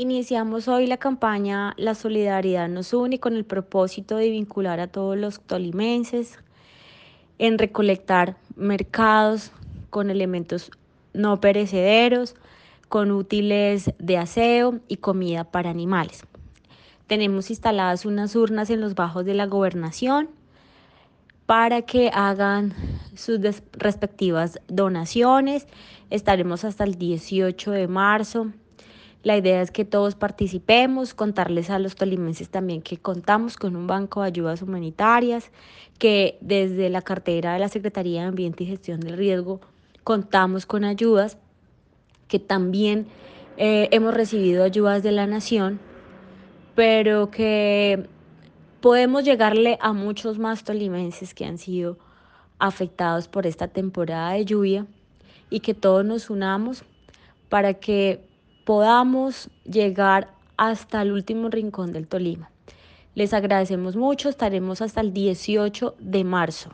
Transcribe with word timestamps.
Iniciamos 0.00 0.68
hoy 0.68 0.86
la 0.86 0.98
campaña 0.98 1.74
La 1.76 1.96
Solidaridad 1.96 2.68
nos 2.68 2.92
une 2.94 3.18
con 3.18 3.34
el 3.34 3.44
propósito 3.44 4.14
de 4.16 4.30
vincular 4.30 4.78
a 4.78 4.86
todos 4.86 5.18
los 5.18 5.40
tolimenses 5.40 6.38
en 7.40 7.58
recolectar 7.58 8.36
mercados 8.54 9.50
con 9.90 10.10
elementos 10.10 10.70
no 11.14 11.40
perecederos, 11.40 12.36
con 12.88 13.10
útiles 13.10 13.92
de 13.98 14.18
aseo 14.18 14.78
y 14.86 14.98
comida 14.98 15.42
para 15.42 15.70
animales. 15.70 16.22
Tenemos 17.08 17.50
instaladas 17.50 18.06
unas 18.06 18.36
urnas 18.36 18.70
en 18.70 18.80
los 18.80 18.94
bajos 18.94 19.24
de 19.24 19.34
la 19.34 19.46
gobernación 19.46 20.30
para 21.44 21.82
que 21.82 22.12
hagan 22.14 22.72
sus 23.16 23.40
respectivas 23.72 24.60
donaciones. 24.68 25.66
Estaremos 26.08 26.64
hasta 26.64 26.84
el 26.84 26.94
18 26.94 27.72
de 27.72 27.88
marzo 27.88 28.52
la 29.22 29.36
idea 29.36 29.60
es 29.62 29.70
que 29.70 29.84
todos 29.84 30.14
participemos, 30.14 31.12
contarles 31.12 31.70
a 31.70 31.78
los 31.78 31.96
tolimenses 31.96 32.48
también 32.48 32.82
que 32.82 32.98
contamos 32.98 33.56
con 33.56 33.74
un 33.74 33.86
banco 33.86 34.22
de 34.22 34.28
ayudas 34.28 34.62
humanitarias, 34.62 35.50
que 35.98 36.38
desde 36.40 36.88
la 36.88 37.02
cartera 37.02 37.54
de 37.54 37.58
la 37.58 37.68
Secretaría 37.68 38.22
de 38.22 38.28
Ambiente 38.28 38.64
y 38.64 38.68
Gestión 38.68 39.00
del 39.00 39.16
Riesgo 39.16 39.60
contamos 40.04 40.66
con 40.66 40.84
ayudas, 40.84 41.36
que 42.28 42.38
también 42.38 43.08
eh, 43.56 43.88
hemos 43.90 44.14
recibido 44.14 44.62
ayudas 44.62 45.02
de 45.02 45.10
la 45.10 45.26
Nación, 45.26 45.80
pero 46.76 47.30
que 47.32 48.08
podemos 48.80 49.24
llegarle 49.24 49.78
a 49.80 49.92
muchos 49.92 50.38
más 50.38 50.62
tolimenses 50.62 51.34
que 51.34 51.44
han 51.44 51.58
sido 51.58 51.98
afectados 52.60 53.26
por 53.26 53.46
esta 53.46 53.66
temporada 53.66 54.32
de 54.32 54.44
lluvia 54.44 54.86
y 55.50 55.60
que 55.60 55.74
todos 55.74 56.04
nos 56.04 56.30
unamos 56.30 56.84
para 57.48 57.74
que 57.74 58.27
podamos 58.68 59.48
llegar 59.64 60.28
hasta 60.58 61.00
el 61.00 61.12
último 61.12 61.48
rincón 61.48 61.94
del 61.94 62.06
Tolima. 62.06 62.50
Les 63.14 63.32
agradecemos 63.32 63.96
mucho, 63.96 64.28
estaremos 64.28 64.82
hasta 64.82 65.00
el 65.00 65.14
18 65.14 65.94
de 65.98 66.24
marzo. 66.24 66.68